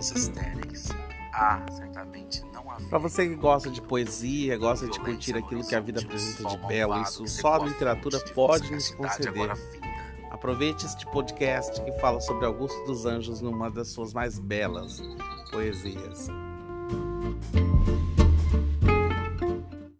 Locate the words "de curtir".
4.88-5.36